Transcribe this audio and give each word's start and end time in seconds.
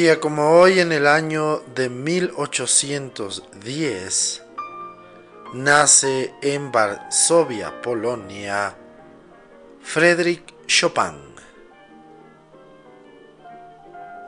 Día 0.00 0.18
como 0.18 0.58
hoy, 0.58 0.80
en 0.80 0.90
el 0.92 1.06
año 1.06 1.60
de 1.74 1.90
1810, 1.90 4.42
nace 5.52 6.32
en 6.40 6.72
Varsovia, 6.72 7.82
Polonia, 7.82 8.74
Frédéric 9.82 10.54
Chopin. 10.66 11.34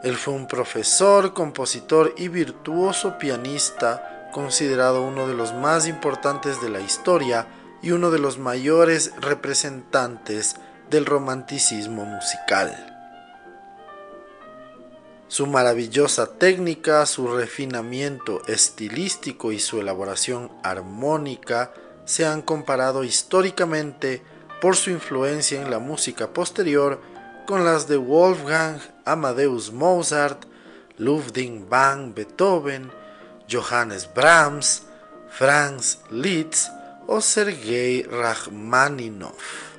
Él 0.02 0.14
fue 0.16 0.34
un 0.34 0.46
profesor, 0.46 1.32
compositor 1.32 2.12
y 2.18 2.28
virtuoso 2.28 3.16
pianista, 3.16 4.28
considerado 4.30 5.00
uno 5.00 5.26
de 5.26 5.32
los 5.32 5.54
más 5.54 5.88
importantes 5.88 6.60
de 6.60 6.68
la 6.68 6.80
historia 6.80 7.46
y 7.80 7.92
uno 7.92 8.10
de 8.10 8.18
los 8.18 8.36
mayores 8.36 9.12
representantes 9.22 10.56
del 10.90 11.06
romanticismo 11.06 12.04
musical. 12.04 12.91
Su 15.32 15.46
maravillosa 15.46 16.26
técnica, 16.26 17.06
su 17.06 17.26
refinamiento 17.26 18.42
estilístico 18.48 19.50
y 19.50 19.60
su 19.60 19.80
elaboración 19.80 20.52
armónica 20.62 21.72
se 22.04 22.26
han 22.26 22.42
comparado 22.42 23.02
históricamente 23.02 24.20
por 24.60 24.76
su 24.76 24.90
influencia 24.90 25.62
en 25.62 25.70
la 25.70 25.78
música 25.78 26.34
posterior 26.34 27.00
con 27.46 27.64
las 27.64 27.88
de 27.88 27.96
Wolfgang 27.96 28.78
Amadeus 29.06 29.72
Mozart, 29.72 30.44
Ludwig 30.98 31.66
van 31.66 32.14
Beethoven, 32.14 32.90
Johannes 33.50 34.06
Brahms, 34.14 34.82
Franz 35.30 36.00
Liszt 36.10 36.68
o 37.06 37.22
Sergei 37.22 38.02
Rachmaninoff. 38.02 39.71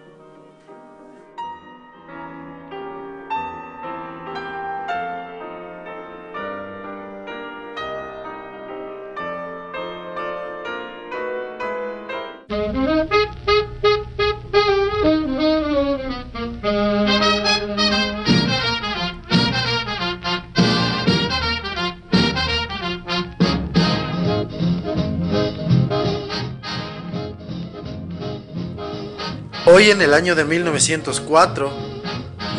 Hoy 29.83 29.91
en 29.91 30.01
el 30.01 30.13
año 30.13 30.33
de 30.33 30.45
1904 30.45 31.69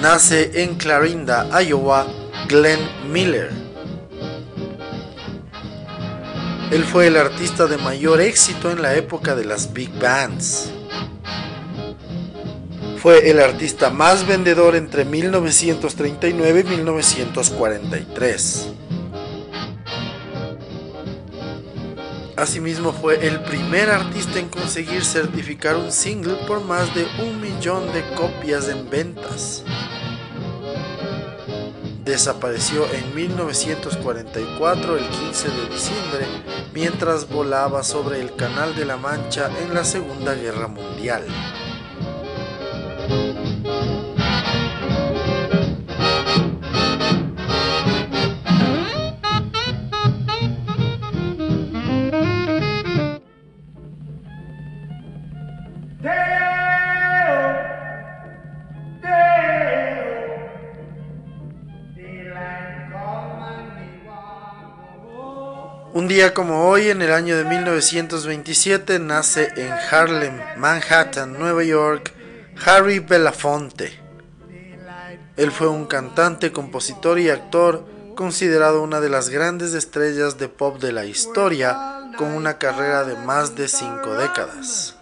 nace 0.03 0.63
en 0.63 0.75
Clarinda, 0.75 1.49
Iowa, 1.63 2.07
Glenn 2.49 2.81
Miller. 3.11 3.51
Él 6.71 6.85
fue 6.85 7.07
el 7.07 7.17
artista 7.17 7.67
de 7.67 7.79
mayor 7.79 8.21
éxito 8.21 8.71
en 8.71 8.83
la 8.83 8.95
época 8.97 9.35
de 9.35 9.47
las 9.47 9.73
big 9.73 9.91
bands. 9.99 10.71
Fue 12.99 13.31
el 13.31 13.41
artista 13.41 13.89
más 13.89 14.27
vendedor 14.27 14.77
entre 14.77 15.07
1939 15.07 16.61
y 16.61 16.65
1943. 16.69 18.69
Asimismo 22.37 22.93
fue 22.93 23.27
el 23.27 23.41
primer 23.45 23.91
artista 23.91 24.41
en 24.41 24.49
conseguir 24.49 25.05
certificar 25.05 25.77
un 25.77 25.93
single 25.93 26.35
por 26.49 26.65
más 26.65 26.93
de 26.93 27.07
un 27.23 27.41
millón 27.41 27.93
de 27.93 28.03
copias 28.15 28.69
en 28.69 28.91
ventas. 28.91 29.63
Desapareció 32.05 32.87
en 32.93 33.15
1944 33.15 34.97
el 34.97 35.07
15 35.07 35.49
de 35.49 35.69
diciembre 35.69 36.27
mientras 36.75 37.29
volaba 37.29 37.85
sobre 37.85 38.21
el 38.21 38.35
Canal 38.35 38.75
de 38.75 38.85
la 38.85 38.97
Mancha 38.97 39.49
en 39.63 39.73
la 39.73 39.85
Segunda 39.85 40.35
Guerra 40.35 40.67
Mundial. 40.67 41.25
Día 66.15 66.33
como 66.33 66.69
hoy, 66.69 66.91
en 66.91 67.03
el 67.03 67.11
año 67.11 67.37
de 67.37 67.45
1927, 67.45 69.01
nace 69.01 69.49
en 69.57 69.73
Harlem, 69.73 70.39
Manhattan, 70.57 71.33
Nueva 71.37 71.65
York, 71.65 72.13
Harry 72.65 73.01
Belafonte. 73.01 73.99
Él 75.37 75.51
fue 75.51 75.67
un 75.67 75.87
cantante, 75.87 76.53
compositor 76.53 77.19
y 77.19 77.31
actor 77.31 77.85
considerado 78.15 78.85
una 78.85 79.01
de 79.01 79.09
las 79.09 79.29
grandes 79.29 79.75
estrellas 79.75 80.39
de 80.39 80.49
pop 80.49 80.81
de 80.81 80.93
la 80.93 81.05
historia, 81.05 82.13
con 82.17 82.29
una 82.29 82.59
carrera 82.59 83.03
de 83.03 83.17
más 83.17 83.57
de 83.57 83.67
cinco 83.67 84.15
décadas. 84.15 84.95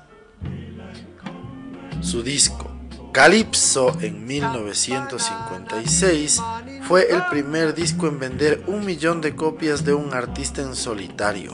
Su 2.00 2.22
disco 2.22 2.71
Calypso 3.12 3.96
en 4.00 4.26
1956 4.26 6.42
fue 6.88 7.06
el 7.10 7.22
primer 7.26 7.74
disco 7.74 8.08
en 8.08 8.18
vender 8.18 8.64
un 8.66 8.86
millón 8.86 9.20
de 9.20 9.36
copias 9.36 9.84
de 9.84 9.92
un 9.92 10.14
artista 10.14 10.62
en 10.62 10.74
solitario. 10.74 11.52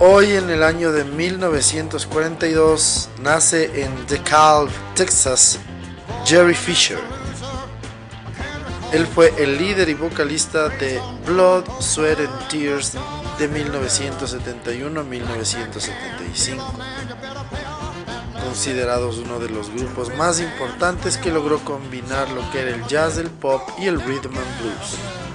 Hoy 0.00 0.30
en 0.30 0.48
el 0.48 0.62
año 0.62 0.92
de 0.92 1.02
1942 1.02 3.08
nace 3.20 3.82
en 3.82 4.06
DeKalb, 4.06 4.70
Texas, 4.94 5.58
Jerry 6.24 6.54
Fisher. 6.54 7.00
Él 8.92 9.08
fue 9.08 9.34
el 9.38 9.58
líder 9.58 9.88
y 9.88 9.94
vocalista 9.94 10.68
de 10.68 11.00
Blood, 11.26 11.64
Sweat 11.80 12.20
and 12.20 12.48
Tears 12.48 12.92
de 13.40 13.48
1971 13.48 15.00
a 15.00 15.02
1975, 15.02 16.74
considerados 18.44 19.18
uno 19.18 19.40
de 19.40 19.50
los 19.50 19.68
grupos 19.70 20.14
más 20.14 20.38
importantes 20.38 21.18
que 21.18 21.32
logró 21.32 21.58
combinar 21.64 22.30
lo 22.30 22.48
que 22.52 22.60
era 22.60 22.70
el 22.70 22.86
jazz, 22.86 23.18
el 23.18 23.30
pop 23.30 23.62
y 23.80 23.86
el 23.86 24.00
rhythm 24.00 24.38
and 24.38 24.60
blues. 24.60 25.27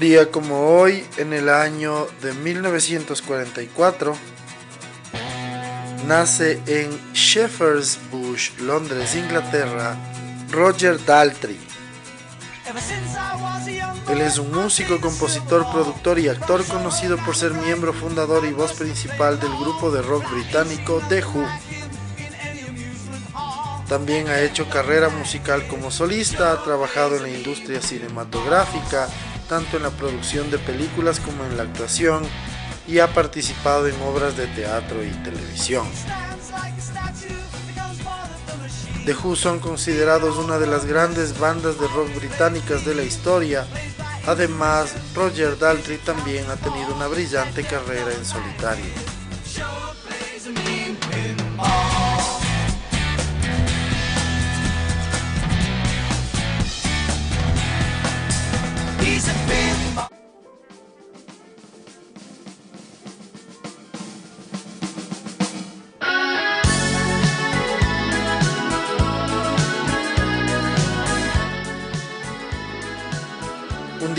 Día 0.00 0.30
como 0.30 0.78
hoy, 0.78 1.04
en 1.18 1.34
el 1.34 1.50
año 1.50 2.06
de 2.22 2.32
1944, 2.32 4.16
nace 6.06 6.58
en 6.66 7.12
Shepherd's 7.12 7.98
Bush, 8.10 8.52
Londres, 8.60 9.14
Inglaterra, 9.14 9.98
Roger 10.50 11.04
Daltrey. 11.04 11.60
Él 14.08 14.22
es 14.22 14.38
un 14.38 14.50
músico, 14.52 15.02
compositor, 15.02 15.70
productor 15.70 16.18
y 16.18 16.28
actor 16.28 16.64
conocido 16.64 17.18
por 17.18 17.36
ser 17.36 17.52
miembro 17.52 17.92
fundador 17.92 18.46
y 18.46 18.54
voz 18.54 18.72
principal 18.72 19.38
del 19.38 19.54
grupo 19.58 19.90
de 19.90 20.00
rock 20.00 20.24
británico 20.32 21.02
The 21.10 21.22
Who. 21.22 21.46
También 23.86 24.28
ha 24.28 24.40
hecho 24.40 24.66
carrera 24.70 25.10
musical 25.10 25.68
como 25.68 25.90
solista, 25.90 26.52
ha 26.52 26.64
trabajado 26.64 27.16
en 27.16 27.22
la 27.24 27.28
industria 27.28 27.82
cinematográfica, 27.82 29.10
tanto 29.50 29.76
en 29.78 29.82
la 29.82 29.90
producción 29.90 30.48
de 30.52 30.58
películas 30.58 31.18
como 31.18 31.44
en 31.44 31.56
la 31.56 31.64
actuación, 31.64 32.22
y 32.86 33.00
ha 33.00 33.12
participado 33.12 33.88
en 33.88 34.00
obras 34.00 34.36
de 34.36 34.46
teatro 34.46 35.04
y 35.04 35.10
televisión. 35.24 35.86
The 39.04 39.14
Who 39.14 39.34
son 39.34 39.58
considerados 39.58 40.36
una 40.36 40.58
de 40.58 40.68
las 40.68 40.84
grandes 40.84 41.36
bandas 41.36 41.80
de 41.80 41.88
rock 41.88 42.14
británicas 42.14 42.84
de 42.84 42.94
la 42.94 43.02
historia. 43.02 43.66
Además, 44.26 44.94
Roger 45.16 45.58
Daltrey 45.58 45.98
también 45.98 46.48
ha 46.48 46.56
tenido 46.56 46.94
una 46.94 47.08
brillante 47.08 47.64
carrera 47.64 48.12
en 48.16 48.24
solitario. 48.24 49.19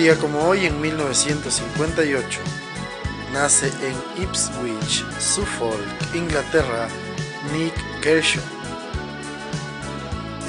Día 0.01 0.17
como 0.17 0.47
hoy, 0.47 0.65
en 0.65 0.81
1958, 0.81 2.39
nace 3.33 3.67
en 3.67 4.23
Ipswich, 4.23 5.05
Suffolk, 5.19 5.77
Inglaterra, 6.15 6.87
Nick 7.53 7.75
Kershaw. 8.01 8.41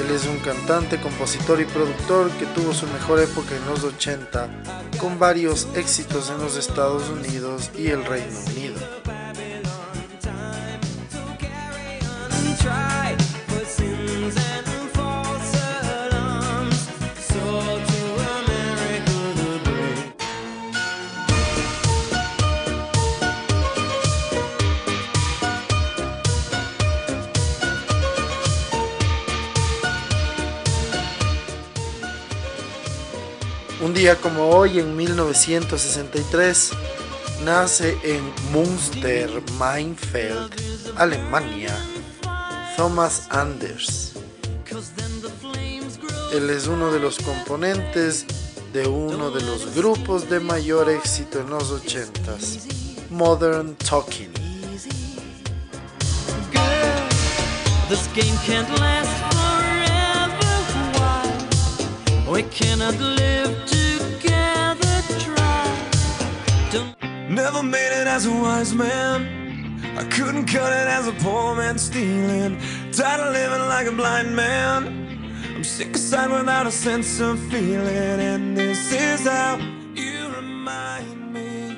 Él 0.00 0.10
es 0.10 0.25
un 0.25 0.38
cantante, 0.38 0.99
compositor 0.99 1.60
y 1.60 1.66
productor 1.66 2.31
que 2.38 2.46
tuvo 2.46 2.72
su 2.72 2.87
mejor 2.87 3.20
época 3.20 3.54
en 3.54 3.66
los 3.66 3.84
80, 3.84 4.49
con 4.99 5.19
varios 5.19 5.69
éxitos 5.75 6.31
en 6.31 6.38
los 6.38 6.56
Estados 6.56 7.10
Unidos 7.10 7.70
y 7.76 7.88
el 7.88 8.06
Reino 8.06 8.38
Unido. 8.54 9.01
Día 34.02 34.16
como 34.16 34.49
hoy, 34.49 34.81
en 34.81 34.96
1963, 34.96 36.70
nace 37.44 37.96
en 38.02 38.32
Münster, 38.50 39.31
Mainfeld, 39.60 40.50
Alemania, 40.96 41.72
Thomas 42.76 43.28
Anders. 43.31 44.14
Él 46.32 46.50
es 46.50 46.66
uno 46.66 46.90
de 46.90 46.99
los 46.99 47.16
componentes 47.20 48.26
de 48.72 48.88
uno 48.88 49.31
de 49.31 49.40
los 49.43 49.72
grupos 49.72 50.28
de 50.28 50.40
mayor 50.40 50.90
éxito 50.90 51.38
en 51.38 51.50
los 51.50 51.70
80s, 51.70 53.08
Modern 53.08 53.76
Talking. 53.76 54.32
We 62.28 62.43
cannot 62.44 62.99
live 62.99 63.71
Never 67.32 67.62
made 67.62 67.93
it 67.99 68.06
as 68.06 68.26
a 68.26 68.31
wise 68.31 68.75
man. 68.75 69.81
I 69.96 70.05
couldn't 70.05 70.44
cut 70.44 70.70
it 70.70 70.87
as 70.87 71.08
a 71.08 71.12
poor 71.12 71.55
man 71.55 71.79
stealing. 71.79 72.58
Tired 72.93 73.20
of 73.20 73.32
living 73.32 73.69
like 73.70 73.87
a 73.87 73.93
blind 73.93 74.37
man. 74.37 74.84
I'm 75.56 75.64
sick 75.64 75.96
aside 75.96 76.31
without 76.31 76.67
a 76.67 76.70
sense 76.70 77.20
of 77.20 77.40
feeling. 77.50 78.20
And 78.20 78.55
this 78.55 78.93
is 78.93 79.26
how 79.26 79.56
you 79.94 80.29
remind 80.37 81.32
me. 81.32 81.75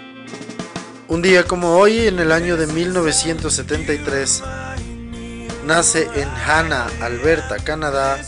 Un 1.07 1.23
día 1.23 1.45
como 1.45 1.79
hoy, 1.79 2.09
en 2.09 2.19
el 2.19 2.33
año 2.33 2.57
de 2.57 2.67
1973, 2.67 4.43
nace 5.65 6.09
en 6.17 6.29
Hanna, 6.31 6.89
Alberta, 7.01 7.59
Canadá, 7.61 8.19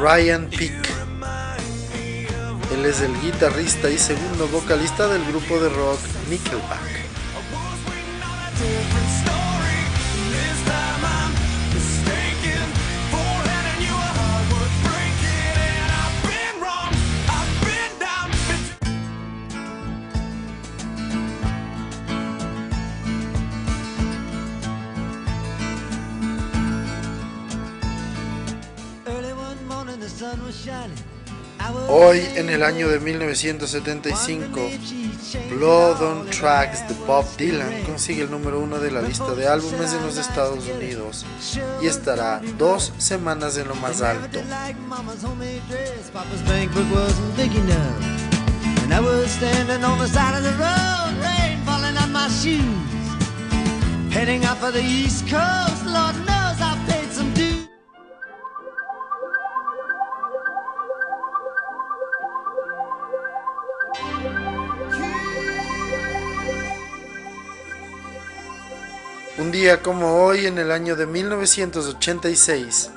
Ryan 0.00 0.50
Peake. 0.50 0.93
Él 2.72 2.84
es 2.86 3.00
el 3.00 3.12
guitarrista 3.20 3.90
y 3.90 3.98
segundo 3.98 4.48
vocalista 4.48 5.08
del 5.08 5.24
grupo 5.26 5.58
de 5.60 5.68
rock 5.68 6.00
Nickelback. 6.30 6.93
Hoy, 31.96 32.28
en 32.34 32.50
el 32.50 32.64
año 32.64 32.88
de 32.88 32.98
1975, 32.98 34.68
Blood 35.48 36.02
on 36.02 36.28
Tracks 36.28 36.88
de 36.88 36.94
Bob 37.06 37.24
Dylan 37.36 37.84
consigue 37.84 38.22
el 38.22 38.32
número 38.32 38.58
uno 38.58 38.80
de 38.80 38.90
la 38.90 39.00
lista 39.00 39.32
de 39.36 39.46
álbumes 39.46 39.92
en 39.92 40.02
los 40.02 40.16
Estados 40.16 40.66
Unidos 40.66 41.24
y 41.80 41.86
estará 41.86 42.40
dos 42.58 42.92
semanas 42.98 43.56
en 43.58 43.68
lo 43.68 43.76
más 43.76 44.02
alto. 44.02 44.40
Día 69.54 69.82
como 69.82 70.16
hoy, 70.16 70.46
en 70.46 70.58
el 70.58 70.72
año 70.72 70.96
de 70.96 71.06
1986, 71.06 72.90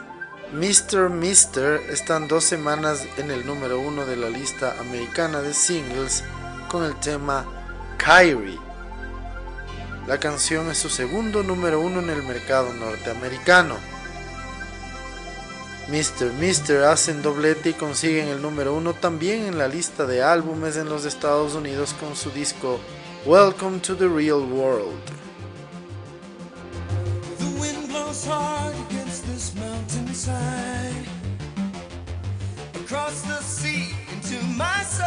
Mr. 0.54 1.08
Mister 1.12 1.80
están 1.92 2.28
dos 2.28 2.46
semanas 2.46 3.06
en 3.18 3.30
el 3.30 3.46
número 3.46 3.80
uno 3.80 4.08
de 4.08 4.16
la 4.16 4.28
lista 4.28 4.76
americana 4.80 5.44
de 5.44 5.54
singles 5.54 6.24
con 6.68 6.84
el 6.84 6.96
tema 7.00 7.46
Kyrie. 8.00 8.58
La 10.08 10.20
canción 10.20 10.72
es 10.72 10.80
su 10.80 10.90
segundo 10.90 11.44
número 11.44 11.80
uno 11.80 12.00
en 12.00 12.10
el 12.10 12.24
mercado 12.24 12.74
norteamericano. 12.74 13.76
Mr. 15.90 16.34
Mister 16.40 16.86
hacen 16.86 17.22
doblete 17.22 17.70
y 17.70 17.74
consiguen 17.74 18.30
el 18.30 18.42
número 18.42 18.74
uno 18.74 18.96
también 18.96 19.46
en 19.46 19.60
la 19.60 19.68
lista 19.68 20.08
de 20.08 20.24
álbumes 20.24 20.76
en 20.76 20.90
los 20.90 21.06
Estados 21.06 21.54
Unidos 21.54 21.94
con 22.00 22.16
su 22.16 22.32
disco 22.32 22.80
Welcome 23.28 23.78
to 23.82 23.96
the 23.96 24.08
Real 24.08 24.42
World. 24.42 25.26
Mountainside 30.26 31.06
across 32.76 33.22
the 33.22 33.40
sea 33.42 33.94
into 34.12 34.44
my 34.56 34.82
soul. 34.84 35.06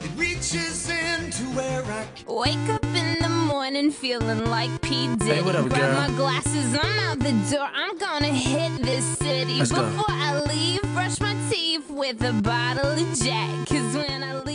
It 0.00 0.10
reaches 0.16 0.88
into 0.88 1.44
where 1.56 1.84
I 1.84 2.06
wake 2.26 2.68
up 2.68 2.84
in 2.84 3.18
the 3.20 3.28
morning 3.28 3.90
feeling 3.90 4.46
like 4.46 4.80
P. 4.82 5.14
Diddy 5.16 5.34
Hey, 5.34 5.42
what 5.42 5.54
up, 5.54 5.68
grab 5.68 6.10
my 6.10 6.16
glasses 6.16 6.74
I'm 6.74 6.98
out 7.00 7.18
the 7.20 7.32
door. 7.50 7.68
I'm 7.72 7.96
gonna 7.98 8.26
hit 8.26 8.82
this 8.82 9.04
city. 9.18 9.58
Let's 9.58 9.72
go. 9.72 9.82
before 9.84 10.04
I 10.08 10.40
leave 10.40 10.82
brush 10.94 11.20
my 11.20 11.36
teeth 11.50 11.88
with 11.90 12.22
a 12.22 12.32
bottle 12.32 12.90
of 12.90 13.20
Jack. 13.20 13.68
Cause 13.68 13.94
when 13.94 14.24
I 14.24 14.34
leave 14.40 14.49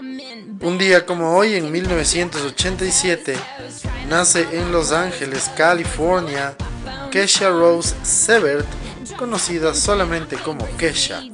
Un 0.00 0.78
día 0.78 1.04
como 1.04 1.36
hoy, 1.36 1.54
en 1.54 1.72
1987, 1.72 3.34
nace 4.08 4.46
en 4.52 4.70
Los 4.70 4.92
Ángeles, 4.92 5.50
California, 5.56 6.56
Kesha 7.10 7.50
Rose 7.50 7.96
Severt, 8.04 8.66
conocida 9.18 9.74
solamente 9.74 10.36
como 10.36 10.68
Kesha, 10.76 11.24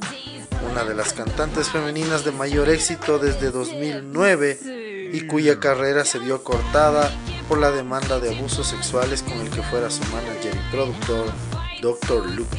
una 0.71 0.83
de 0.83 0.95
las 0.95 1.13
cantantes 1.13 1.69
femeninas 1.69 2.25
de 2.25 2.31
mayor 2.31 2.69
éxito 2.69 3.19
desde 3.19 3.51
2009 3.51 5.11
y 5.13 5.27
cuya 5.27 5.59
carrera 5.59 6.03
se 6.03 6.17
vio 6.17 6.43
cortada 6.43 7.11
por 7.47 7.59
la 7.59 7.69
demanda 7.69 8.19
de 8.19 8.35
abusos 8.35 8.67
sexuales 8.67 9.21
con 9.21 9.33
el 9.41 9.51
que 9.51 9.61
fuera 9.61 9.91
su 9.91 10.03
manager 10.05 10.55
y 10.55 10.71
productor, 10.71 11.31
Dr. 11.81 12.25
Luke. 12.31 12.57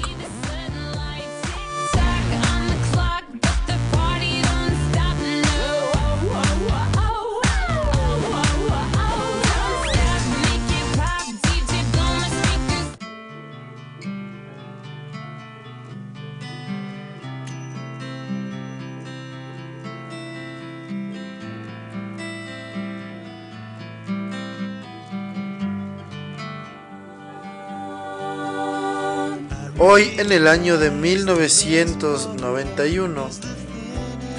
Hoy, 29.89 30.17
en 30.19 30.33
el 30.33 30.49
año 30.49 30.79
de 30.79 30.91
1991, 30.91 33.31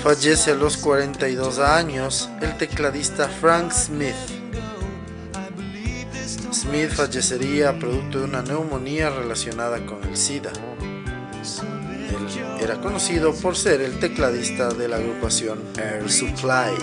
fallece 0.03 0.51
a 0.51 0.55
los 0.55 0.75
42 0.75 1.59
años 1.59 2.29
el 2.41 2.57
tecladista 2.57 3.29
Frank 3.29 3.71
Smith. 3.71 4.13
Smith 6.51 6.89
fallecería 6.89 7.79
producto 7.79 8.19
de 8.19 8.25
una 8.25 8.41
neumonía 8.41 9.09
relacionada 9.09 9.85
con 9.85 10.03
el 10.03 10.17
SIDA. 10.17 10.51
Él 12.09 12.27
era 12.59 12.81
conocido 12.81 13.33
por 13.33 13.55
ser 13.55 13.79
el 13.79 14.01
tecladista 14.01 14.73
de 14.73 14.89
la 14.89 14.97
agrupación 14.97 15.59
Air 15.77 16.11
Supply. 16.11 16.75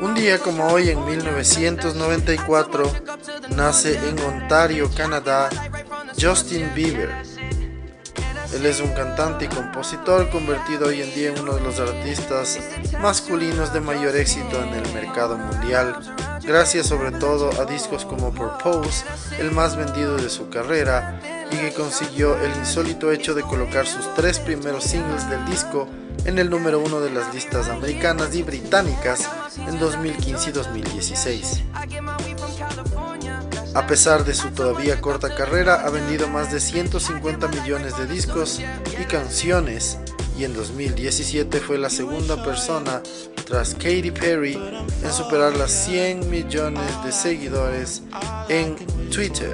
Un 0.00 0.14
día 0.14 0.38
como 0.38 0.66
hoy, 0.66 0.90
en 0.90 1.02
1994, 1.06 2.92
nace 3.56 4.08
en 4.08 4.18
Ontario, 4.20 4.90
Canadá, 4.94 5.48
Justin 6.20 6.70
Bieber. 6.74 7.10
Él 8.54 8.66
es 8.66 8.80
un 8.80 8.92
cantante 8.92 9.46
y 9.46 9.48
compositor 9.48 10.28
convertido 10.30 10.88
hoy 10.88 11.00
en 11.00 11.14
día 11.14 11.30
en 11.30 11.40
uno 11.40 11.54
de 11.54 11.62
los 11.62 11.80
artistas 11.80 12.58
masculinos 13.00 13.72
de 13.72 13.80
mayor 13.80 14.14
éxito 14.14 14.62
en 14.62 14.74
el 14.74 14.92
mercado 14.92 15.38
mundial, 15.38 15.96
gracias 16.42 16.86
sobre 16.88 17.12
todo 17.12 17.50
a 17.60 17.64
discos 17.64 18.04
como 18.04 18.32
Purpose, 18.32 19.04
el 19.38 19.50
más 19.50 19.76
vendido 19.76 20.16
de 20.16 20.28
su 20.28 20.50
carrera, 20.50 21.20
y 21.50 21.56
que 21.56 21.72
consiguió 21.72 22.38
el 22.38 22.54
insólito 22.56 23.12
hecho 23.12 23.34
de 23.34 23.42
colocar 23.42 23.86
sus 23.86 24.14
tres 24.14 24.38
primeros 24.38 24.84
singles 24.84 25.28
del 25.30 25.44
disco 25.46 25.88
en 26.24 26.38
el 26.38 26.50
número 26.50 26.80
uno 26.80 27.00
de 27.00 27.10
las 27.10 27.32
listas 27.34 27.68
americanas 27.68 28.34
y 28.34 28.42
británicas 28.42 29.28
en 29.56 29.78
2015 29.78 30.50
y 30.50 30.52
2016. 30.52 31.62
A 33.74 33.86
pesar 33.86 34.24
de 34.24 34.34
su 34.34 34.50
todavía 34.50 35.00
corta 35.00 35.34
carrera, 35.34 35.86
ha 35.86 35.90
vendido 35.90 36.28
más 36.28 36.52
de 36.52 36.60
150 36.60 37.48
millones 37.48 37.96
de 37.96 38.06
discos 38.06 38.60
y 38.60 39.04
canciones 39.04 39.98
y 40.38 40.44
en 40.44 40.54
2017 40.54 41.60
fue 41.60 41.78
la 41.78 41.90
segunda 41.90 42.42
persona 42.44 43.02
tras 43.46 43.74
Katy 43.74 44.10
Perry 44.10 44.54
en 44.54 45.12
superar 45.12 45.56
las 45.56 45.72
100 45.72 46.30
millones 46.30 47.04
de 47.04 47.12
seguidores 47.12 48.02
en 48.48 48.76
Twitter. 49.10 49.52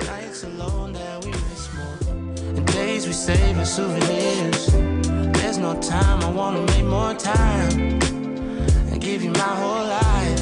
No 5.64 5.74
time. 5.80 6.20
I 6.22 6.30
wanna 6.30 6.60
make 6.72 6.84
more 6.84 7.14
time 7.14 7.98
and 8.90 9.00
give 9.00 9.22
you 9.22 9.30
my 9.30 9.54
whole 9.60 9.86
life. 10.00 10.40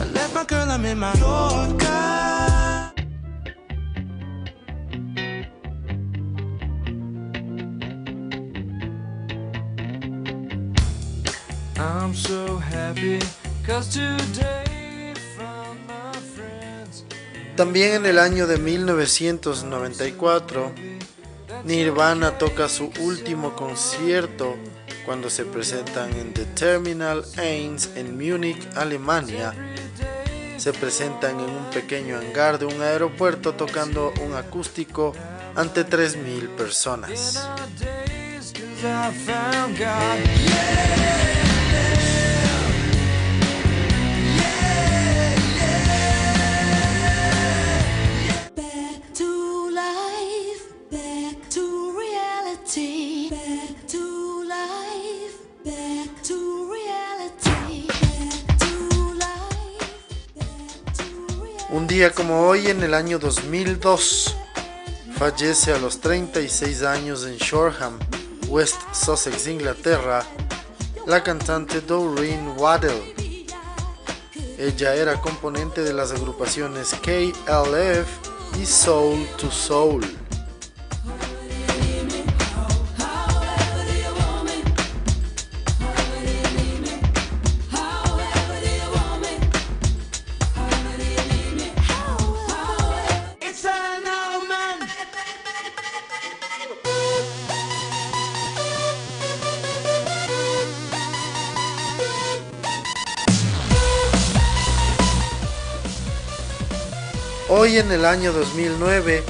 I 0.00 0.04
left 0.16 0.34
my 0.34 0.44
girl, 0.44 0.68
I'm 0.68 0.84
in 0.84 0.98
my 0.98 1.14
Yorker. 1.14 1.86
I'm 11.78 12.14
so 12.14 12.56
happy 12.56 13.20
cause 13.66 13.88
today 13.88 15.14
my 15.86 16.12
friends. 16.34 17.04
También 17.56 17.94
en 17.94 18.06
el 18.06 18.18
año 18.18 18.46
de 18.46 18.58
1994 18.58 20.89
Nirvana 21.64 22.38
toca 22.38 22.68
su 22.68 22.90
último 23.00 23.54
concierto 23.54 24.56
cuando 25.04 25.28
se 25.28 25.44
presentan 25.44 26.10
en 26.12 26.32
The 26.32 26.44
Terminal 26.46 27.24
1 27.34 27.96
en 27.96 28.16
Múnich, 28.16 28.66
Alemania. 28.76 29.54
Se 30.56 30.72
presentan 30.72 31.40
en 31.40 31.50
un 31.50 31.70
pequeño 31.70 32.16
hangar 32.16 32.58
de 32.58 32.66
un 32.66 32.80
aeropuerto 32.80 33.54
tocando 33.54 34.12
un 34.24 34.34
acústico 34.34 35.12
ante 35.54 35.86
3.000 35.86 36.48
personas. 36.56 37.48
Día 61.90 62.12
como 62.12 62.46
hoy, 62.46 62.68
en 62.68 62.84
el 62.84 62.94
año 62.94 63.18
2002, 63.18 64.36
fallece 65.18 65.72
a 65.72 65.78
los 65.78 66.00
36 66.00 66.84
años 66.84 67.26
en 67.26 67.36
Shoreham, 67.36 67.98
West 68.46 68.80
Sussex, 68.92 69.48
Inglaterra, 69.48 70.24
la 71.08 71.20
cantante 71.24 71.80
Doreen 71.80 72.54
Waddell. 72.56 73.02
Ella 74.56 74.94
era 74.94 75.20
componente 75.20 75.82
de 75.82 75.92
las 75.92 76.12
agrupaciones 76.12 76.94
KLF 77.02 78.06
y 78.56 78.64
Soul 78.64 79.26
to 79.36 79.50
Soul. 79.50 80.19
Hoy 107.52 107.78
en 107.78 107.90
el 107.90 108.04
año 108.04 108.32
2009, 108.32 109.24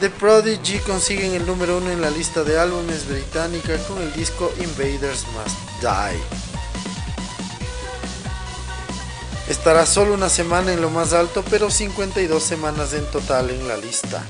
The 0.00 0.08
Prodigy 0.08 0.78
consiguen 0.78 1.34
el 1.34 1.44
número 1.44 1.76
uno 1.76 1.90
en 1.90 2.00
la 2.00 2.08
lista 2.08 2.42
de 2.42 2.58
álbumes 2.58 3.06
británica 3.06 3.76
con 3.86 4.00
el 4.00 4.10
disco 4.14 4.50
Invaders 4.58 5.26
Must 5.34 5.82
Die. 5.82 6.18
Estará 9.50 9.84
solo 9.84 10.14
una 10.14 10.30
semana 10.30 10.72
en 10.72 10.80
lo 10.80 10.88
más 10.88 11.12
alto, 11.12 11.44
pero 11.50 11.70
52 11.70 12.42
semanas 12.42 12.94
en 12.94 13.04
total 13.10 13.50
en 13.50 13.68
la 13.68 13.76
lista. 13.76 14.24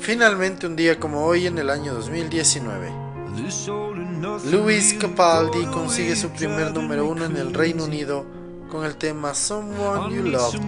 Finalmente 0.00 0.66
un 0.66 0.74
día 0.76 0.98
como 0.98 1.26
hoy 1.26 1.46
en 1.46 1.58
el 1.58 1.68
año 1.68 1.92
2019, 1.92 2.90
This 3.36 3.68
all 3.68 3.92
and 3.92 4.22
nothing. 4.22 4.50
Luis 4.50 4.94
Capaldi 4.94 5.66
consigue 5.66 6.16
su 6.16 6.30
primer 6.30 6.72
número 6.72 7.06
uno 7.06 7.26
en 7.26 7.36
el 7.36 7.52
Reino 7.52 7.84
Unido 7.84 8.24
con 8.70 8.86
el 8.86 8.96
tema 8.96 9.34
Someone 9.34 10.16
You 10.16 10.22
Loved. 10.22 10.62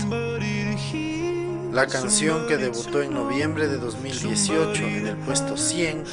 La 1.73 1.87
canción 1.87 2.47
que 2.47 2.59
debutó 2.59 3.01
en 3.01 3.15
noviembre 3.15 3.69
de 3.69 3.79
2018 3.79 4.83
en 4.83 5.07
el 5.07 5.17
puesto 5.17 5.57
100 5.57 6.05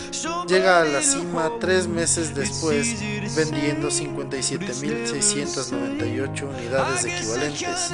llega 0.48 0.80
a 0.80 0.86
la 0.86 1.02
cima 1.02 1.52
tres 1.60 1.90
meses 1.90 2.34
después 2.34 3.02
vendiendo 3.36 3.90
57.698 3.90 6.44
unidades 6.44 7.04
equivalentes. 7.04 7.92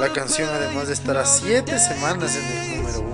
La 0.00 0.10
canción 0.14 0.48
además 0.48 0.88
estará 0.88 1.26
7 1.26 1.78
semanas 1.78 2.36
en 2.36 2.44
el 2.44 2.78
número 2.78 3.00
1. 3.00 3.13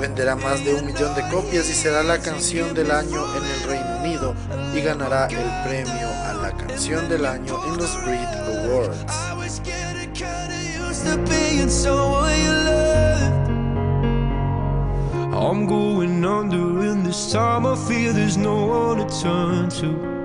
Venderá 0.00 0.36
más 0.36 0.64
de 0.64 0.74
un 0.74 0.86
millón 0.86 1.14
de 1.14 1.22
copias 1.28 1.68
y 1.68 1.74
será 1.74 2.02
la 2.02 2.18
canción 2.18 2.72
del 2.74 2.90
año 2.90 3.24
en 3.36 3.44
el 3.44 3.62
Reino 3.68 3.98
Unido 3.98 4.34
y 4.74 4.80
ganará 4.80 5.26
el 5.26 5.68
premio 5.68 6.08
a 6.08 6.32
la 6.42 6.50
canción 6.56 7.08
del 7.10 7.26
año 7.26 7.60
en 7.66 7.76
los 7.76 8.04
Brit 8.04 8.28
Awards. 8.66 9.04
I'm 15.34 15.66
going 15.66 16.24
on 16.24 16.48
during 16.48 17.02
this 17.02 17.16
there's 18.12 18.36
no 18.38 18.66
one 18.66 19.00
to. 19.80 20.21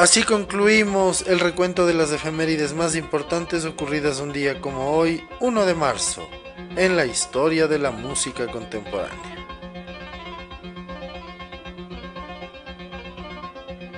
Así 0.00 0.22
concluimos 0.22 1.26
el 1.28 1.40
recuento 1.40 1.84
de 1.84 1.92
las 1.92 2.10
efemérides 2.10 2.72
más 2.72 2.96
importantes 2.96 3.66
ocurridas 3.66 4.18
un 4.20 4.32
día 4.32 4.58
como 4.58 4.92
hoy, 4.92 5.22
1 5.40 5.66
de 5.66 5.74
marzo, 5.74 6.26
en 6.74 6.96
la 6.96 7.04
historia 7.04 7.66
de 7.66 7.78
la 7.78 7.90
música 7.90 8.46
contemporánea. 8.46 9.46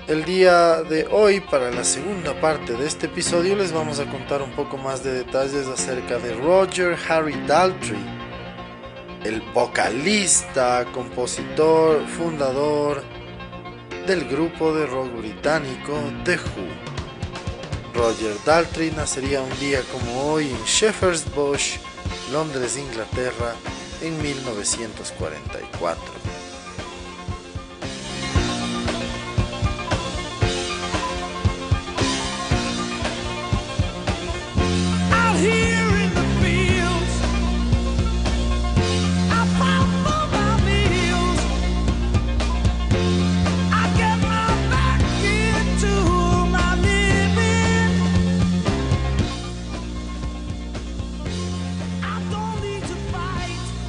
El 0.08 0.24
día 0.24 0.82
de 0.82 1.06
hoy, 1.06 1.38
para 1.38 1.70
la 1.70 1.84
segunda 1.84 2.34
parte 2.40 2.72
de 2.72 2.84
este 2.84 3.06
episodio, 3.06 3.54
les 3.54 3.70
vamos 3.70 4.00
a 4.00 4.10
contar 4.10 4.42
un 4.42 4.50
poco 4.56 4.76
más 4.76 5.04
de 5.04 5.12
detalles 5.12 5.68
acerca 5.68 6.18
de 6.18 6.34
Roger 6.34 6.98
Harry 7.08 7.40
Daltrey, 7.46 8.04
el 9.22 9.40
vocalista, 9.54 10.84
compositor, 10.92 12.04
fundador, 12.08 13.04
del 14.06 14.28
grupo 14.28 14.74
de 14.74 14.86
rock 14.86 15.12
británico 15.18 15.98
The 16.24 16.36
Who. 16.36 16.92
Roger 17.94 18.34
Daltrey 18.44 18.90
nacería 18.90 19.42
un 19.42 19.60
día 19.60 19.80
como 19.92 20.32
hoy 20.32 20.48
en 20.48 20.64
Shepherd's 20.64 21.24
Bush, 21.34 21.76
Londres, 22.32 22.76
Inglaterra, 22.76 23.54
en 24.00 24.20
1944. 24.20 26.41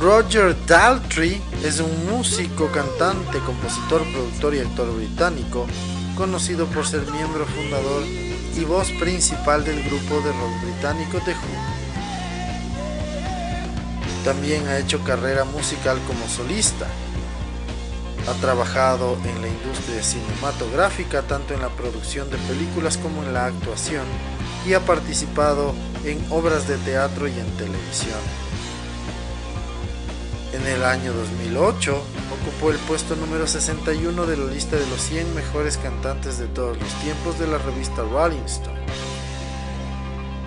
Roger 0.04 0.54
Daltrey 0.66 1.42
es 1.64 1.80
un 1.80 2.06
músico, 2.10 2.70
cantante, 2.74 3.40
compositor, 3.40 4.04
productor 4.12 4.54
y 4.54 4.60
actor 4.60 4.94
británico, 4.94 5.66
conocido 6.18 6.66
por 6.66 6.86
ser 6.86 7.10
miembro 7.10 7.46
fundador 7.46 8.04
y 8.06 8.66
voz 8.66 8.92
principal 9.00 9.64
del 9.64 9.82
grupo 9.82 10.20
de 10.20 10.34
rock 10.34 10.62
británico 10.62 11.22
The 11.24 11.32
Who. 11.32 11.56
También 14.26 14.68
ha 14.68 14.78
hecho 14.78 15.02
carrera 15.06 15.46
musical 15.46 15.98
como 16.06 16.28
solista. 16.28 16.88
Ha 18.28 18.34
trabajado 18.42 19.18
en 19.24 19.42
la 19.42 19.48
industria 19.48 20.04
cinematográfica 20.04 21.22
tanto 21.22 21.54
en 21.54 21.62
la 21.62 21.70
producción 21.70 22.30
de 22.30 22.36
películas 22.40 22.98
como 22.98 23.24
en 23.24 23.34
la 23.34 23.46
actuación 23.46 24.04
y 24.68 24.74
ha 24.74 24.82
participado 24.82 25.74
en 26.04 26.22
obras 26.30 26.68
de 26.68 26.76
teatro 26.80 27.30
y 27.30 27.40
en 27.40 27.50
televisión. 27.56 28.20
En 30.54 30.68
el 30.68 30.84
año 30.84 31.14
2008 31.14 32.04
ocupó 32.32 32.70
el 32.70 32.78
puesto 32.78 33.16
número 33.16 33.48
61 33.48 34.26
de 34.28 34.38
la 34.38 34.52
lista 34.52 34.76
de 34.76 34.86
los 34.86 35.02
100 35.02 35.34
mejores 35.34 35.78
cantantes 35.78 36.38
de 36.38 36.46
todos 36.46 36.78
los 36.78 36.94
tiempos 37.02 37.40
de 37.40 37.48
la 37.48 37.58
revista 37.58 38.04
Rolling 38.04 38.46
Stone. 38.46 38.80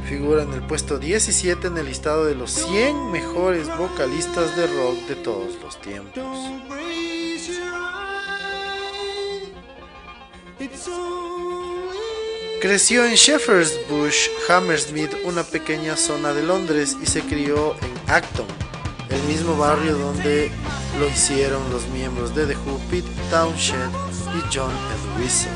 Figura 0.09 0.45
en 0.45 0.53
el 0.53 0.63
puesto 0.63 1.01
17 1.01 1.67
en 1.67 1.79
el 1.79 1.87
listado 1.87 2.25
de 2.25 2.37
los 2.37 2.53
100 2.53 3.11
mejores 3.11 3.67
vocalistas 3.77 4.57
de 4.57 4.69
rock 4.69 4.97
de 5.09 5.17
todos 5.17 5.61
los 5.61 5.81
tiempos. 5.81 6.25
Creció 12.61 13.05
en 13.05 13.15
Shepherd's 13.15 13.79
Bush, 13.89 14.29
Hammersmith, 14.49 15.13
una 15.25 15.43
pequeña 15.43 15.97
zona 15.97 16.33
de 16.33 16.43
Londres, 16.43 16.97
y 17.03 17.07
se 17.07 17.23
crió 17.23 17.75
en 17.75 18.11
Acton, 18.11 18.47
el 19.11 19.23
mismo 19.25 19.57
barrio 19.57 19.97
donde 19.99 20.51
lo 20.99 21.09
hicieron 21.09 21.63
los 21.71 21.87
miembros 21.89 22.35
de 22.35 22.47
The 22.47 22.57
Who, 22.57 22.79
Pete 22.91 23.09
Townshend 23.31 23.93
y 24.35 24.55
John 24.55 24.73
Entwistle. 24.95 25.51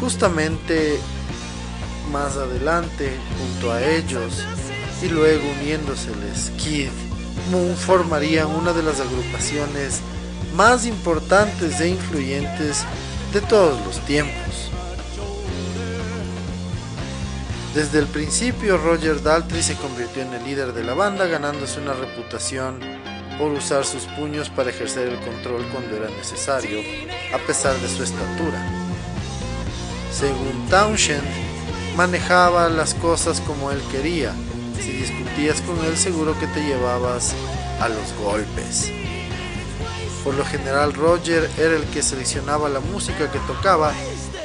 Justamente 0.00 0.98
más 2.10 2.36
adelante, 2.36 3.16
junto 3.38 3.72
a 3.72 3.82
ellos, 3.82 4.44
y 5.00 5.08
luego 5.08 5.42
uniéndoseles, 5.60 6.50
Kid 6.58 6.90
Moon 7.50 7.76
formarían 7.76 8.48
una 8.48 8.72
de 8.72 8.82
las 8.82 9.00
agrupaciones 9.00 10.00
más 10.54 10.86
importantes 10.86 11.80
e 11.80 11.88
influyentes 11.88 12.84
de 13.32 13.40
todos 13.40 13.84
los 13.86 13.98
tiempos. 14.00 14.71
Desde 17.74 18.00
el 18.00 18.06
principio, 18.06 18.76
Roger 18.76 19.22
Daltrey 19.22 19.62
se 19.62 19.76
convirtió 19.76 20.20
en 20.20 20.34
el 20.34 20.44
líder 20.44 20.74
de 20.74 20.84
la 20.84 20.92
banda, 20.92 21.26
ganándose 21.26 21.80
una 21.80 21.94
reputación 21.94 22.78
por 23.38 23.50
usar 23.50 23.86
sus 23.86 24.02
puños 24.02 24.50
para 24.50 24.68
ejercer 24.68 25.08
el 25.08 25.18
control 25.20 25.64
cuando 25.72 25.96
era 25.96 26.10
necesario, 26.10 26.80
a 27.34 27.38
pesar 27.46 27.74
de 27.78 27.88
su 27.88 28.02
estatura. 28.02 28.62
Según 30.12 30.68
Townshend, 30.68 31.24
manejaba 31.96 32.68
las 32.68 32.92
cosas 32.92 33.40
como 33.40 33.70
él 33.70 33.80
quería. 33.90 34.34
Si 34.78 34.92
discutías 34.92 35.62
con 35.62 35.82
él, 35.86 35.96
seguro 35.96 36.38
que 36.38 36.48
te 36.48 36.62
llevabas 36.62 37.32
a 37.80 37.88
los 37.88 38.12
golpes. 38.22 38.90
Por 40.22 40.34
lo 40.34 40.44
general, 40.44 40.92
Roger 40.92 41.50
era 41.56 41.74
el 41.74 41.84
que 41.84 42.02
seleccionaba 42.02 42.68
la 42.68 42.80
música 42.80 43.32
que 43.32 43.38
tocaba, 43.40 43.94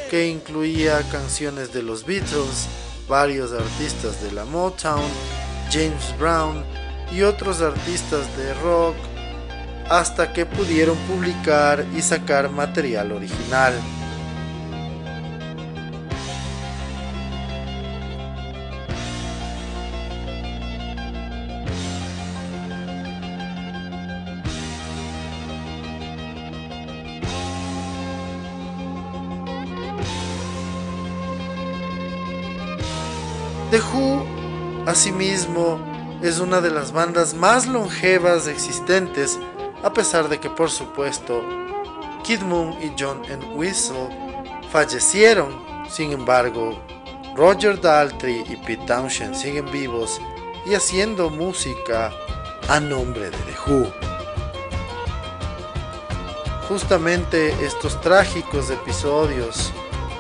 que 0.10 0.30
incluía 0.30 1.02
canciones 1.12 1.74
de 1.74 1.84
los 1.84 2.06
Beatles, 2.06 2.70
varios 3.08 3.54
artistas 3.54 4.22
de 4.22 4.32
la 4.32 4.46
Motown, 4.46 5.10
James 5.72 6.14
Brown 6.20 6.64
y 7.12 7.22
otros 7.22 7.62
artistas 7.62 8.26
de 8.38 8.54
rock, 8.56 8.96
hasta 9.90 10.34
que 10.34 10.46
pudieron 10.46 10.98
publicar 11.08 11.86
y 11.96 12.02
sacar 12.02 12.50
material 12.50 13.12
original. 13.12 13.74
Asimismo, 34.98 35.80
es 36.24 36.40
una 36.40 36.60
de 36.60 36.72
las 36.72 36.92
bandas 36.92 37.36
más 37.36 37.68
longevas 37.68 38.48
existentes, 38.48 39.38
a 39.84 39.94
pesar 39.94 40.28
de 40.28 40.40
que 40.40 40.50
por 40.50 40.72
supuesto 40.72 41.44
Kid 42.24 42.42
Moon 42.42 42.76
y 42.82 42.92
John 42.98 43.22
Whistle 43.54 44.10
fallecieron. 44.72 45.56
Sin 45.88 46.14
embargo, 46.14 46.82
Roger 47.36 47.80
Daltrey 47.80 48.44
y 48.50 48.56
Pete 48.56 48.88
Townshend 48.88 49.36
siguen 49.36 49.70
vivos 49.70 50.20
y 50.66 50.74
haciendo 50.74 51.30
música 51.30 52.12
a 52.68 52.80
nombre 52.80 53.30
de 53.30 53.38
The 53.38 53.56
Who. 53.68 53.94
Justamente 56.70 57.50
estos 57.64 58.02
trágicos 58.02 58.72
episodios 58.72 59.72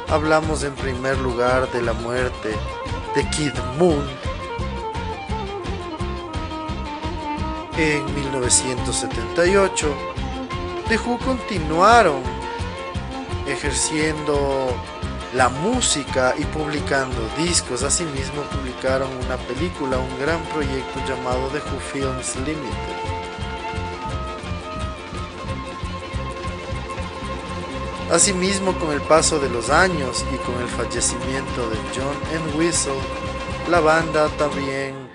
hablamos 0.07 0.61
en 0.61 0.75
primer 0.75 1.17
lugar 1.17 1.67
de 1.71 1.81
la 1.81 1.93
muerte 1.93 2.55
de 3.15 3.27
Kid 3.31 3.53
Moon 3.79 4.05
en 7.77 8.03
1978. 8.15 9.95
The 10.87 10.97
Who 10.97 11.19
continuaron 11.19 12.21
ejerciendo 13.47 14.75
la 15.33 15.49
música 15.49 16.33
y 16.37 16.43
publicando 16.45 17.17
discos. 17.37 17.83
Asimismo 17.83 18.41
publicaron 18.43 19.09
una 19.25 19.37
película, 19.37 19.97
un 19.97 20.19
gran 20.19 20.41
proyecto 20.45 20.99
llamado 21.07 21.47
The 21.49 21.59
Who 21.59 21.79
Films 21.79 22.35
Limited. 22.37 22.97
Asimismo, 28.11 28.73
con 28.79 28.91
el 28.91 29.01
paso 29.01 29.37
de 29.37 29.49
los 29.49 29.69
años 29.69 30.23
y 30.33 30.37
con 30.37 30.55
el 30.61 30.67
fallecimiento 30.69 31.69
de 31.69 31.77
John 31.93 32.57
Whistle, 32.57 32.93
la 33.69 33.81
banda 33.81 34.29
también 34.37 35.06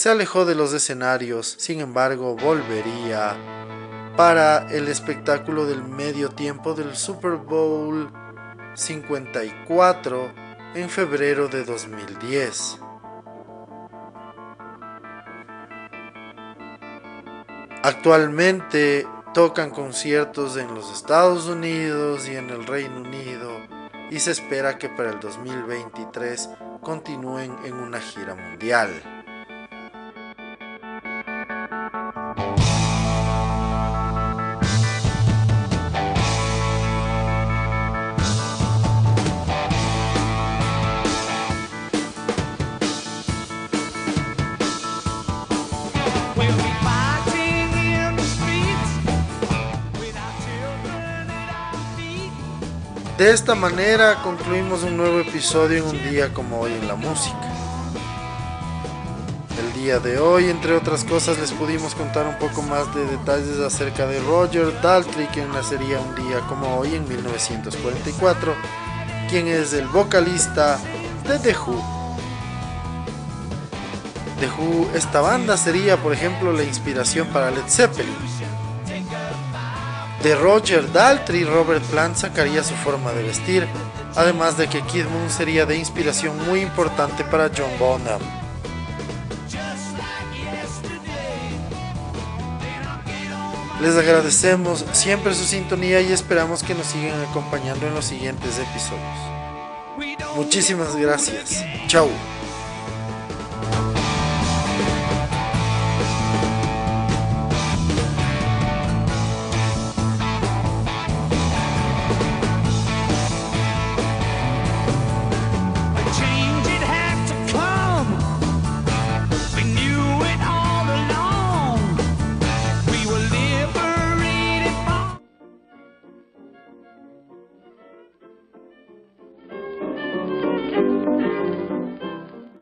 se 0.00 0.08
alejó 0.08 0.46
de 0.46 0.54
los 0.54 0.72
escenarios, 0.72 1.56
sin 1.58 1.80
embargo 1.80 2.34
volvería 2.34 3.36
para 4.16 4.66
el 4.70 4.88
espectáculo 4.88 5.66
del 5.66 5.84
medio 5.84 6.30
tiempo 6.30 6.72
del 6.72 6.96
Super 6.96 7.32
Bowl 7.32 8.10
54 8.72 10.32
en 10.74 10.88
febrero 10.88 11.48
de 11.48 11.64
2010. 11.64 12.78
Actualmente 17.82 19.06
tocan 19.34 19.68
conciertos 19.68 20.56
en 20.56 20.74
los 20.74 20.90
Estados 20.90 21.46
Unidos 21.46 22.26
y 22.26 22.36
en 22.36 22.48
el 22.48 22.66
Reino 22.66 23.02
Unido 23.02 23.50
y 24.10 24.18
se 24.18 24.30
espera 24.30 24.78
que 24.78 24.88
para 24.88 25.10
el 25.10 25.20
2023 25.20 26.48
continúen 26.80 27.54
en 27.66 27.74
una 27.74 28.00
gira 28.00 28.34
mundial. 28.34 29.19
De 53.20 53.30
esta 53.32 53.54
manera 53.54 54.22
concluimos 54.22 54.82
un 54.82 54.96
nuevo 54.96 55.20
episodio 55.20 55.76
en 55.76 55.84
un 55.84 56.10
día 56.10 56.32
como 56.32 56.58
hoy 56.58 56.72
en 56.72 56.88
la 56.88 56.94
música. 56.94 57.52
El 59.58 59.78
día 59.78 59.98
de 59.98 60.18
hoy, 60.18 60.48
entre 60.48 60.74
otras 60.74 61.04
cosas, 61.04 61.38
les 61.38 61.52
pudimos 61.52 61.94
contar 61.94 62.26
un 62.26 62.38
poco 62.38 62.62
más 62.62 62.94
de 62.94 63.04
detalles 63.04 63.58
acerca 63.58 64.06
de 64.06 64.20
Roger 64.20 64.72
Daltrey, 64.80 65.26
quien 65.26 65.52
nacería 65.52 66.00
un 66.00 66.14
día 66.14 66.40
como 66.48 66.78
hoy 66.78 66.94
en 66.94 67.06
1944, 67.06 68.54
quien 69.28 69.48
es 69.48 69.74
el 69.74 69.86
vocalista 69.88 70.78
de 71.28 71.38
The 71.40 71.54
Who. 71.58 71.84
The 74.40 74.46
Who, 74.46 74.88
esta 74.94 75.20
banda 75.20 75.58
sería, 75.58 75.98
por 75.98 76.14
ejemplo, 76.14 76.54
la 76.54 76.62
inspiración 76.62 77.28
para 77.28 77.50
Led 77.50 77.68
Zeppelin 77.68 78.16
de 80.22 80.34
Roger 80.34 80.92
Daltrey, 80.92 81.44
Robert 81.44 81.82
Plant 81.84 82.16
sacaría 82.16 82.62
su 82.62 82.74
forma 82.74 83.12
de 83.12 83.22
vestir, 83.22 83.66
además 84.16 84.58
de 84.58 84.68
que 84.68 84.82
Kid 84.82 85.06
Moon 85.06 85.30
sería 85.30 85.64
de 85.66 85.76
inspiración 85.76 86.36
muy 86.46 86.60
importante 86.60 87.24
para 87.24 87.50
John 87.56 87.70
Bonham. 87.78 88.20
Les 93.80 93.96
agradecemos 93.96 94.84
siempre 94.92 95.34
su 95.34 95.44
sintonía 95.44 96.02
y 96.02 96.12
esperamos 96.12 96.62
que 96.62 96.74
nos 96.74 96.86
sigan 96.86 97.18
acompañando 97.30 97.86
en 97.86 97.94
los 97.94 98.04
siguientes 98.04 98.58
episodios. 98.58 99.30
Muchísimas 100.36 100.94
gracias. 100.96 101.64
Chao. 101.86 102.10